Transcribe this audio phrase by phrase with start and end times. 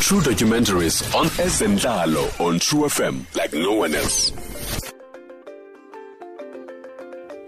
[0.00, 4.32] True documentaries on Ezenhlalo on True FM like no one else.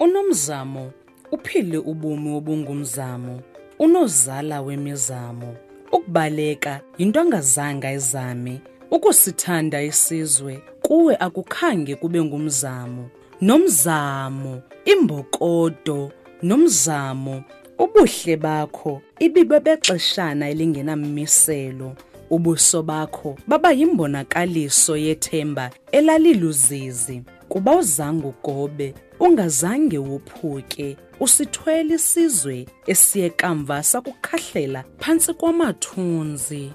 [0.00, 0.92] Unomzamo
[1.32, 3.40] uphile ubomi obungumzamo,
[3.78, 5.56] unozala wemizamo.
[5.92, 8.60] Ukubaleka yinto angazange izame,
[8.90, 13.10] ukusithanda isizwe kuwe akukhange kube ngumzamo.
[13.40, 17.45] Nomzamo, imbokodo, nomzamo,
[17.78, 21.96] ubuhle bakho ibibe bexeshana elingenammiselo.
[22.30, 23.37] Ubuso bakho.
[23.47, 27.23] Baba yimbonakaliso yethemba elaliluzizi.
[27.48, 36.73] Kuba uzange ugobe ungazange wophuke usithwele isizwe esiye kamva sakukhahlela phantsi kwamathunzi.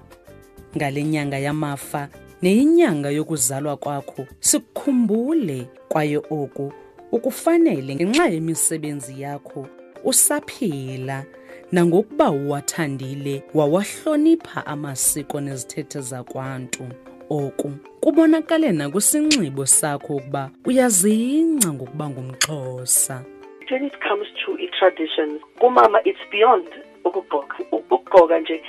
[0.78, 2.09] Ngale nyanga yamafa
[2.42, 6.72] neyinyanga yokuzalwa kwakho sikukhumbule kwaye oku
[7.12, 9.67] ukufanele ngenxa yemisebenzi yakho
[10.05, 11.26] usaphila
[11.72, 16.84] nangokuba uwathandile wawahlonipha amasiko nezithethe zakwantu.
[17.30, 23.23] Oku kubonakale nakwisinxibo sakho ukuba uyazingca ngokuba ngumxhosa.
[23.72, 26.67] When it comes to i-traditions kumama it's beyond
[27.06, 27.58] ukugqoka.
[27.72, 28.64] Ukugqoka nje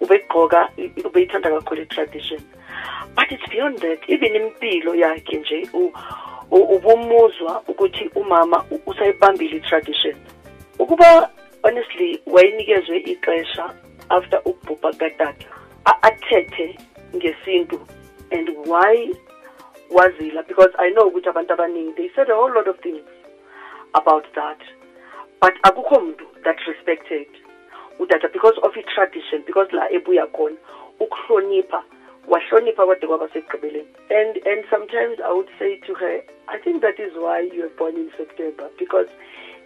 [0.00, 0.68] ubegqoka
[1.04, 2.40] ubeyithanda kakhulu i-tradition
[3.14, 3.98] but it's beyond that.
[4.08, 5.68] Even impilo yakhe nje
[6.50, 10.14] ubumuzwa ukuthi umama usayibambile i-tradition
[10.90, 11.30] ukuba
[11.62, 13.74] honestly wayenikezwe ixesha
[14.08, 15.46] after ukubhubha katata.
[16.02, 16.78] Athethe
[17.16, 17.80] ngesintu
[18.32, 19.14] and why
[19.90, 23.06] wazila because i know ukuthi abantu abaningi they said a whole lot of things
[23.94, 24.58] about that.
[25.40, 27.28] But akukho mntu that respected
[27.98, 30.56] udada because of i-tradition because la ebuya khona
[31.00, 31.84] ukuhlonipha
[32.28, 33.88] wahlonipha kwade kwaba sekugqibeleni.
[34.10, 37.76] And and sometimes i would say to her i think that is why you were
[37.78, 39.08] born in september because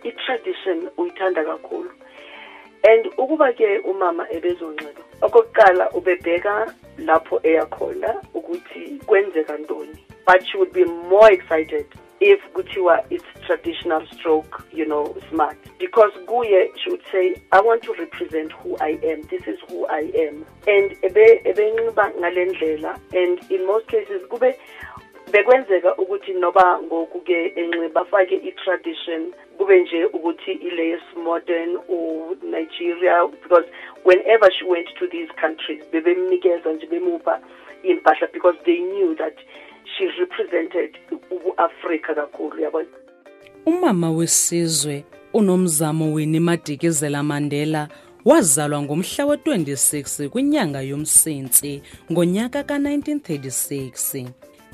[0.05, 1.91] i-tradition uyithanda kakhulu.
[2.85, 9.99] And ukuba ke umama ebezonxiba okokuqala ubebheka lapho eyakhona ukuthi kwenzeka ntoni.
[10.27, 11.87] But she would be more excited
[12.21, 15.57] if kuthiwa it's traditional stroke you know smart.
[15.79, 19.23] Because kuye she would say i want to represent who i am.
[19.31, 20.45] This is who i am.
[20.67, 22.99] And ebe ebenxiba ngale ndlela.
[23.13, 24.55] And in most cases kube
[25.33, 33.27] bekwenzeka ukuthi noba ngoku ke enxiba afake i-tradition kube nje ukuthi ile modern or Nigeria
[33.43, 33.67] because
[34.05, 37.41] whenever she went to these countries bebemnikeza nje bemupha
[37.83, 39.35] impahla because they knew that
[39.97, 40.99] she represented
[41.31, 42.89] ubu-afrika kakhulu yabona
[43.67, 47.89] umama wesizwe unomzamo Winnie Madikizela Mandela
[48.25, 51.83] wazalwa ngomhla we-26 kwinyanga yomsintsi
[52.13, 54.27] ngonyaka ka-1936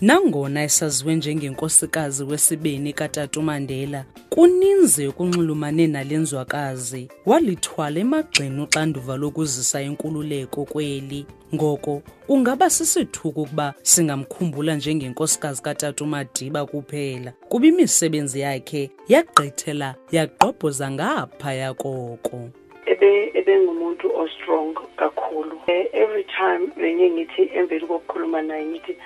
[0.03, 10.65] nangona esaziwe njengenkosikazi wesibini katata umandela kuninzi okunxulumane nale nzwakazi walithwala emagxeni uxanduva lokuzisa inkululeko
[10.65, 11.27] kweli.
[11.55, 21.75] Ngoko kungaba sisithuko ukuba singamkhumbula njengenkosikazi katata umadiba kuphela kuba imisebenzi yakhe yagqithela yagqobhoza ngaphaya
[21.75, 22.49] koko.
[22.87, 25.57] Ebe ebengumuntu ostrong kakhulu.
[25.67, 28.97] Eh, every time benye ngithi emveli kokukhuluma naye ngithi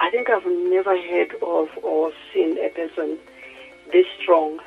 [0.00, 3.18] i think i've never heard of or seen a person
[3.92, 4.60] this strong.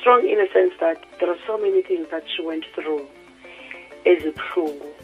[0.00, 3.06] Strong in a sense that there are so many things that she went through
[4.04, 4.94] ezibuhlungu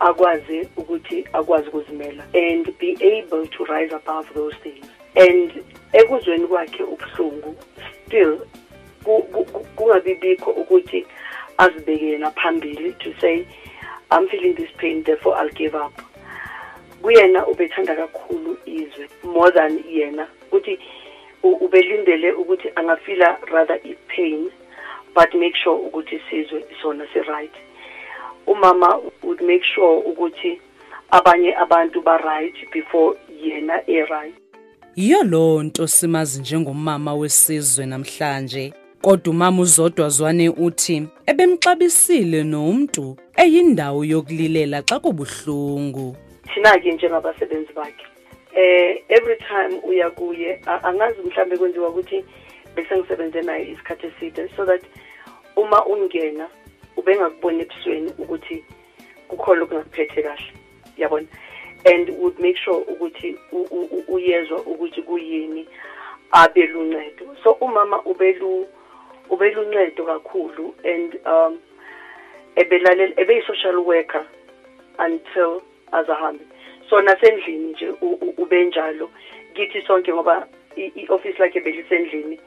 [0.00, 4.86] akwazi ukuthi akwazi ukuzimela and be able to rise above those things.
[5.16, 7.56] And ekuzweni kwakhe ubuhlungu
[8.06, 8.38] still
[9.04, 11.06] ku- ku- ku- kungabi bikho ukuthi
[11.58, 13.46] azibeke yena phambili to say
[14.10, 15.92] i'm feeling this pain therefore i'll give up
[17.02, 20.26] kuyena ubethanda kakhulu izwe more than yena.
[20.46, 20.78] Ukuthi
[21.42, 24.50] ubelindele ukuthi angafila rather i-pain
[25.14, 27.52] but make sure ukuthi isizwe sona si-right.
[28.46, 30.60] Umama would make sure ukuthi
[31.10, 34.34] abanye abantu ba-right before yena e-right.
[34.96, 38.72] Yiyo loo nto simazi njengomama wesizwe namhlanje.
[39.02, 46.16] Kodwa umama uzodwa zwane uthi ebemxabisile nomntu eyindawo yokulilela xa kubuhlungu
[46.54, 48.06] thina-ke njengabasebenzi bakhe.
[48.54, 52.24] Eh every time uya kuye angazi mhlambe kwenziwa ukuthi
[52.74, 54.82] bese ngisebenze naye isikhathi eside so that
[55.56, 56.48] uma ungena
[56.96, 58.64] ubengakuboni ebusweni ukuthi
[59.28, 60.52] kukhona okungakuphethe kahle.
[60.98, 61.26] Yabona?
[61.86, 63.36] And would make sure ukuthi
[64.08, 65.66] uyezwa ukuthi kuyini
[66.32, 68.66] abe luncedo so umama ubelu
[69.30, 71.58] ubeluncedo kakhulu and um
[72.56, 74.24] ebelalela ebeyi-social worker
[74.98, 76.44] until azahambe.
[76.90, 77.88] So nasendlini nje
[78.38, 79.10] ubenjalo
[79.54, 80.46] kithi sonke ngoba
[80.76, 82.40] i-office lakhe belisendlini.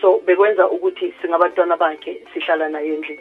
[0.00, 3.20] So bekwenza ukuthi singabantwana bakhe sihlala naye endlini.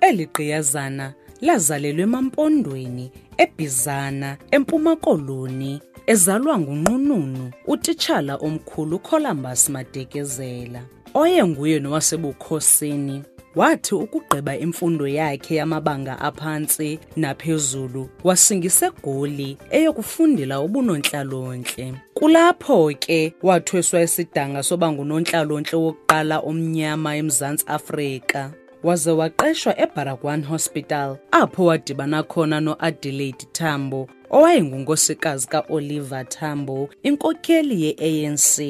[0.00, 10.82] Eli gqiyazana lazalelwa emampondweni ebhizana eMpuma Koloni ezalwa nguNqununu utitshala omkhulu Columbus Madekezela
[11.16, 13.22] oyenguye nowasebukhosini
[13.54, 21.94] wathi ukugqiba imfundo yakhe yamabanga aphantsi naphezulu wasingisegoli eyokufundela ubunontlalontle.
[22.14, 28.50] Kulapho ke wathweswa isidanga soba ngunontlalontle wokuqala omnyama eMzantsi Afrika.
[28.82, 38.60] Waze waqeshwa eBaragwan Hospital apho wadibana khona noAdelaide Tambo owayengunkosikazi kaOliver Tambo inkokeli ye-ANC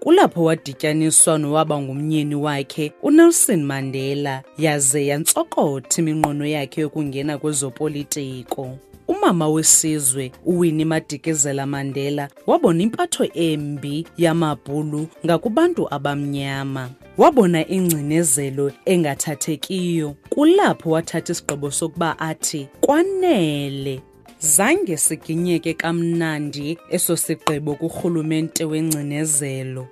[0.00, 8.78] kulapho wadityaniswa nowaba ngumnyeni wakhe uNelson Mandela yaze yantsokotha iminqweno yakhe yokungena kwezopolitiko.
[9.08, 16.90] Umama wesizwe uWinnie Madikizela Mandela wabona impatho embi yamabhulu ngakubantu abamnyama.
[17.18, 20.14] Wabona ingcinezelo engathathekiyo.
[20.30, 24.00] Kulapho wathatha isigqibo sokuba athi kwanele
[24.38, 29.86] zange siginyeke kamnandi eso sigqibo kurhulumente wengcinezelo.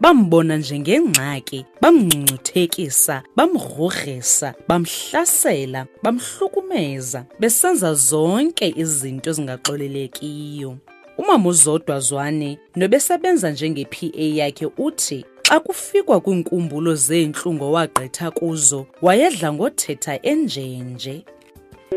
[0.00, 10.76] Bambona njengengxaki bamngcungcuthekisa bamgrogrisa bamhlasela bamhlukumeza besenza zonke izinto ezingaxolelekiyo.
[11.18, 20.22] Umama uzodwa zwane nobesebenza njenge-pa yakhe uthi xa kufikwa kwiinkumbulo zeentlungu owagqitha kuzo wayedla ngothetha
[20.22, 21.24] enjenje.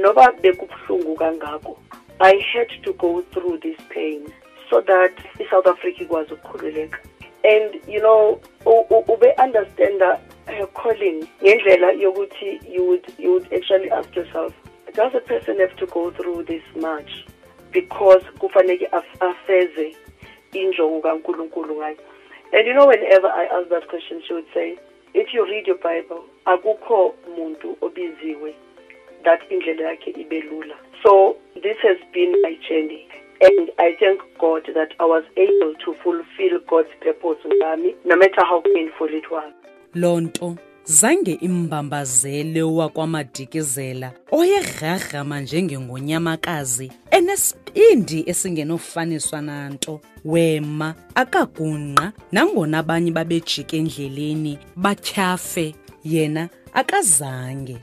[0.02, 0.32] Noba
[0.94, 1.78] bekubuhlungu kangako.
[2.20, 4.32] I had to go through this pain
[4.70, 6.98] so that isouth africa ikwazi ukukhululeka.
[7.44, 14.16] And you know ube-understanda her uh, calling ngendlela yokuthi you would, you would actually ask
[14.16, 14.54] yourself
[14.94, 17.26] does a person have to go through this much?
[17.72, 18.88] Because kufanele
[19.20, 19.96] afeze
[20.54, 21.98] injongo kankulunkulu ngayo.
[22.54, 24.78] And you know whenever i ask that question she would say
[25.14, 28.56] if you read your bible akukho muntu obiziwe
[29.24, 30.76] that indlela yakhe ibe lula.
[31.04, 33.08] So this has been my journey.
[33.42, 38.46] And i thank god that i was able to fulfill god's purpose ngami no matter
[38.46, 39.54] how painful it was.
[39.96, 50.00] Loo nto zange imbambazele wakwamadikizela oyegrarhama njengengonyamakazi enesipindi esingenofaniswa nanto.
[50.26, 57.78] Wema akagungqa nangona abanye babejika endleleni batyhafe yena akazange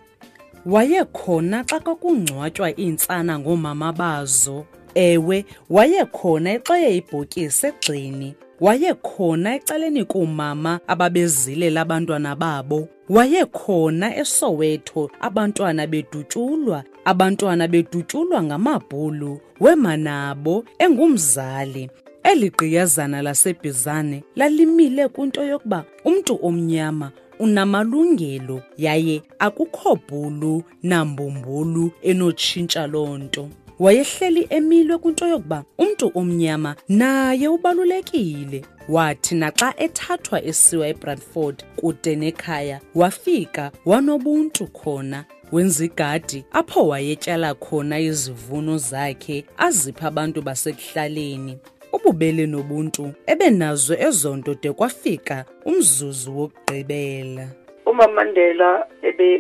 [0.67, 4.67] wayekhona xa kwakungcwatywa iintsana ngoomama bazo.
[4.95, 16.85] Ewe wayekhona exeye ibhokisi egxini wayekhona ecaleni koomama ababezilela abantwana babo wayekhona esowetho abantwana bedutyulwa
[17.05, 21.91] abantwana bedutyulwa ngamabhulu wemanabo engumzali.
[22.23, 33.19] Eli gqiyazana lasebhizane lalimile kwinto yokuba umntu omnyama unamalungelo yaye akukho bhulu nambumbulu enotshintsha loo
[33.19, 33.49] nto.
[33.79, 38.65] Wayehleli emilwe kwinto yokuba umntu omnyama naye ubalulekile.
[38.89, 48.01] Wathi naxa ethathwa esiwa eBradford kude nekhaya wafika wanobuntu khona wenza igadi apho wayetyala khona
[48.01, 51.59] izivuno zakhe azipha abantu basekuhlaleni
[51.93, 57.47] ububele nobuntu ebenazo ezo nto de kwafika umzuzu wokugqibela.
[57.87, 58.87] Umama mandela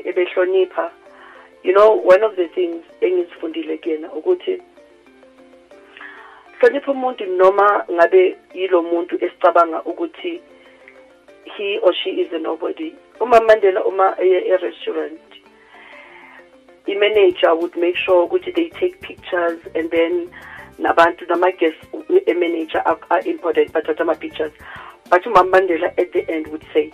[0.08, 0.90] ebehlonipha
[1.62, 4.62] you know one of the things engizifundile kuyena ukuthi
[6.58, 10.40] hlonipha umuntu noma ngabe yilo muntu esicabanga ukuthi
[11.44, 12.94] he or she is a nobody.
[13.20, 15.20] Umama mandela uma eye e-restaurant
[16.86, 20.28] i-manager would make sure ukuthi they take pictures and then
[20.80, 21.86] nabantu nama-guests
[22.26, 24.52] e-manager are important bathatha ama-pictures.
[25.10, 26.90] But umama mandela at the end would say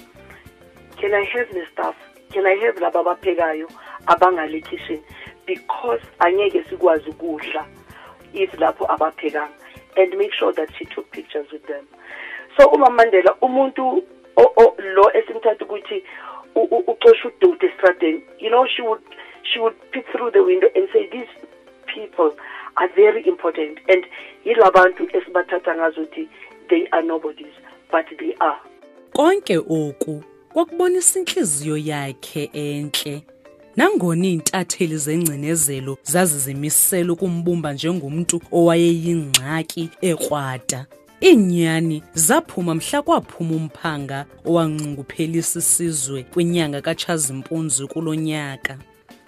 [0.97, 1.95] can i have the staff?
[2.31, 3.69] Can i have laba abaphekayo
[4.07, 5.00] abangale kitchen
[5.47, 7.66] because angeke sikwazi ukudla
[8.35, 9.52] if lapho abaphekanga
[9.97, 11.87] and make sure that she took pictures with them.
[12.59, 14.02] So umama mandela umuntu
[14.95, 16.02] lo esimthatha ukuthi
[16.55, 19.02] uxosha udude estradeni you know she would
[19.43, 21.28] she would peek through the window and say these
[21.87, 22.33] people
[22.76, 24.04] are very important and
[24.45, 26.28] yilabantu esibathatha ngazuthi
[26.68, 27.54] they are nobodies
[27.90, 28.59] but they are.
[29.12, 33.23] Konke oku kwakubonisa inhliziyo yakhe enhle.
[33.76, 40.87] Nangona iintatheli zengcinezelo zazizimisela ukumbumba njengomntu owayeyingxaki ekrwada
[41.23, 48.78] iinyani zaphuma mhla kwaphuma umphanga owanxunguphelisa isizwe kwinyanga katshazimpunzi kulo nyaka.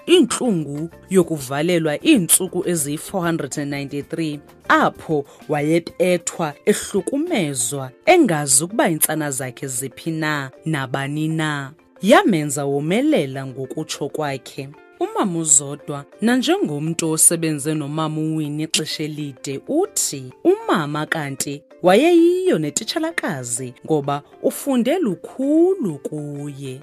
[0.09, 4.39] Intlungu yokuvalelwa iintsuku eziyi-493
[4.69, 11.73] apho wayepethwa ehlukumezwa engazi ukuba iintsana zakhe ziphi na nabani na.
[12.03, 14.69] Yamenza womelela ngokutsho kwakhe.
[15.01, 24.99] Umama uzodwa nanjengomuntu osebenze nomama uWinnie ixesha elide uthi umama kanti wayeyiyo netitshalakazi ngoba ufunde
[24.99, 26.81] lukhulu kuye.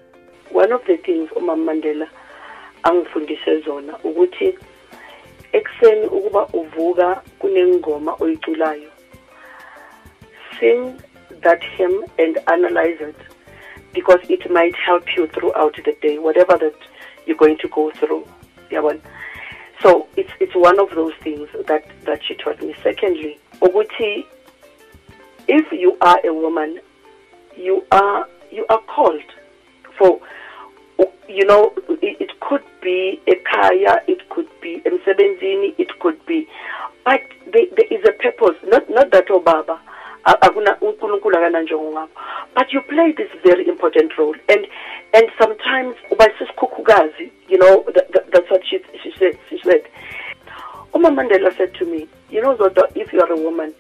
[0.53, 2.09] One of the things umama mandela
[2.87, 4.47] angifundise zona ukuthi
[5.57, 7.07] ekuseni ukuba uvuka
[7.39, 8.91] kunengoma oyiculayo
[10.59, 10.79] sing
[11.41, 13.15] that hymn and analyze it
[13.93, 16.75] because it might help you throughout the day whatever that
[17.25, 18.23] you're going to go through
[18.71, 18.99] yabona?
[19.81, 22.75] So it's it's one of those things that that she taught me.
[22.83, 24.25] Secondly ukuthi
[25.47, 26.79] if you are a woman
[27.57, 29.29] you are you are called
[29.97, 30.19] for
[31.27, 36.47] you know it, could be ekhaya it could be emsebenzini it could be
[37.05, 37.21] but
[37.53, 38.57] there, there is a purpose.
[38.67, 39.79] Not not that oh, obaba
[40.25, 42.07] akananjongo
[42.55, 44.35] but you play this very important role.
[44.49, 44.65] And
[45.13, 45.95] and sometimes
[47.47, 49.83] you know that, that, that's what she she said she said.
[50.95, 53.73] Uma Mandela said to me you know Zodwa if you are a woman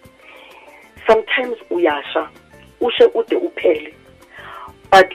[1.07, 2.29] sometimes uyasha
[2.81, 3.93] ushe ude uphele
[4.91, 5.11] but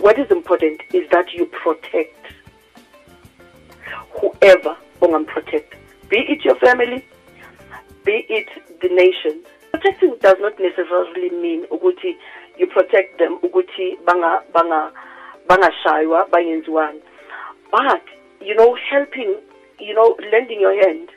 [0.00, 2.26] what is important is that you protect
[4.20, 4.76] whoever
[5.26, 5.74] protect.
[6.08, 7.04] Be it your family
[8.04, 8.48] be it
[8.80, 9.42] the nation.
[9.72, 12.16] Protecting does not necessarily mean ukuthi
[12.56, 14.92] you protect them ukuthi banga banga
[15.48, 17.02] bangashaywa bangenziwani.
[17.70, 18.02] But
[18.40, 19.36] you know helping
[19.78, 21.10] you know lending your hand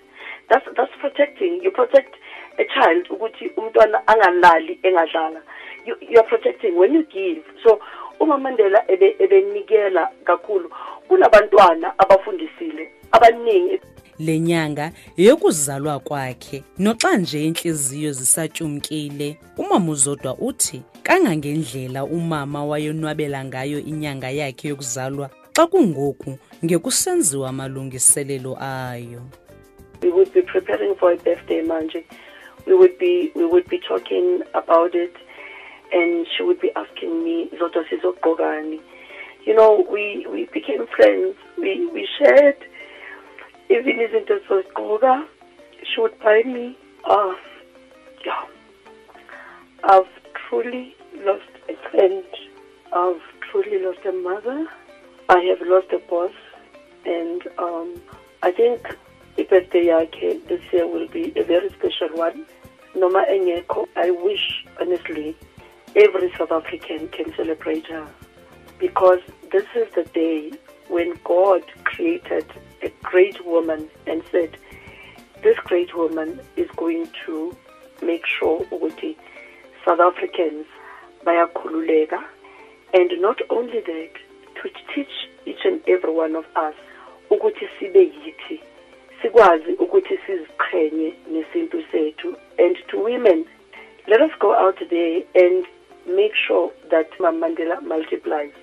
[0.49, 1.61] that's that's protecting.
[1.63, 2.15] You protect
[2.57, 5.41] a child ukuthi umntwana angalali engadlala
[5.85, 6.77] you, you are protecting.
[6.77, 7.79] When you give so
[8.19, 10.69] uma Mandela ebe ebenikela kakhulu
[11.07, 13.79] kunabantwana abafundisile abaningi.
[14.19, 24.29] Lenyanga yokuzalwa kwakhe noxa nje inhliziyo zisatyumkile umama uzodwa uthi kangangendlela umama wayonwabela ngayo inyanga
[24.29, 29.21] yakhe yokuzalwa xa kungoku ngekusenziwa amalungiselelo ayo.
[30.01, 32.03] We would be preparing for a birthday manje.
[32.65, 35.15] We would be we would be talking about it
[35.91, 38.79] and she would be asking me zodwa sizogqokani
[39.45, 41.35] you know we we became friends.
[41.57, 42.57] We we shared.
[43.69, 45.25] Even izinto zozigqoka
[45.83, 47.33] she would buy me uh
[48.25, 48.43] yeah
[49.83, 52.23] i've truly lost a friend.
[52.91, 54.67] I've truly lost a mother.
[55.29, 56.31] I have lost a boss.
[57.05, 58.01] And um
[58.43, 58.95] i think
[59.37, 62.45] ibirthday yakhe this year will be a very special one.
[62.95, 65.35] Noma engekho i wish honestly
[65.95, 68.07] every south african can celebrate her.
[68.79, 69.19] Because
[69.51, 70.51] this is the day
[70.87, 72.45] when god created
[72.81, 74.57] a great woman and said
[75.43, 77.55] this great woman is going to
[78.01, 79.15] make sure ukuthi
[79.85, 80.65] south africans
[81.25, 82.23] bayakhululeka.
[82.93, 84.13] And not only that
[84.61, 86.75] to teach each and every one of us
[87.29, 88.61] ukuthi sibe yithi
[89.21, 93.45] sikwazi ukuthi siziqhenye nesintu and to women
[94.07, 95.65] let us go out there and
[96.15, 98.53] make sure that Mandela multiplies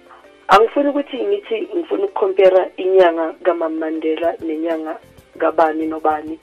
[0.49, 4.99] angifuni ukuthi ngithi ngifuna ukucompare inyanga kaMama Mandela nenyanga
[5.39, 6.39] kabani nobani.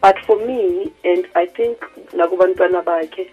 [0.00, 1.78] But for me and i think
[2.12, 3.30] nakubantwana bakhe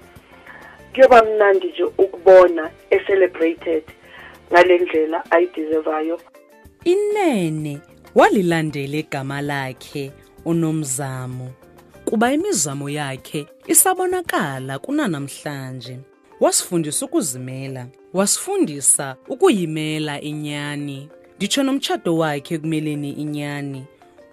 [0.93, 3.83] kuyoba mnandi nje ukubona e-celebrated
[4.51, 6.19] ngale ndlela ayideservayo
[6.83, 7.79] inene
[8.15, 10.11] walilandela igama lakhe
[10.45, 11.51] unomzamo.
[12.05, 15.99] Kuba imizamo yakhe isabonakala kunanamhlanje.
[16.39, 21.09] Wasifundisa ukuzimela wasifundisa ukuyimela inyani.
[21.37, 23.83] Nditsho nomtshato wakhe ekumeleni inyani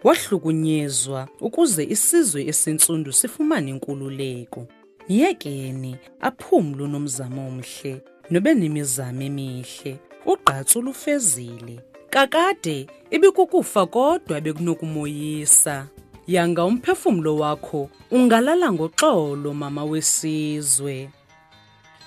[0.04, 4.66] wahlukunyezwa ukuze isizwe esintsundu sifumane inkululeko.
[5.08, 11.80] Myekeni aphumle unomzamo omhle nobe nemizamo emihle ugqatso lufezile.
[12.10, 15.86] Kakade ibikukufa kodwa bekunokumoyisa.
[16.26, 21.10] Yanga umphefumlo wakho ungalala ngoxolo mama wesizwe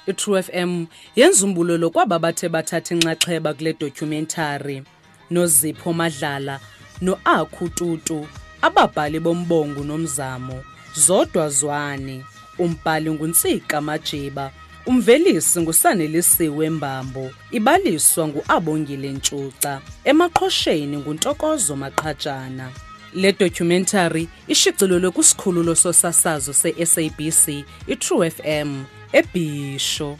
[0.08, 0.86] itrue fm
[1.16, 4.84] yenza umbulelo kwaba bathe bathatha inxaxheba kule documentary.
[5.32, 6.60] Nozipho madlala
[7.02, 8.28] noakhu tutu
[8.62, 10.64] ababhali bombongo nomzamo
[10.96, 12.24] zodwa zwane
[12.60, 14.52] umbhali nguntsika majiba
[14.86, 22.70] umvelisi ngusanelisiwe mbambo ibaliswa nguabongile ntshuca emaqhosheni nguntokozo maqhatshana
[23.14, 28.84] le documentary ishicilelwe kwisikhululo sosasazo se-sabc itrue fm
[29.16, 30.20] é bicho.